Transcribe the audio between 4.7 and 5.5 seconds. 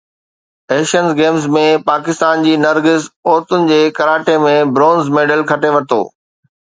bronze medal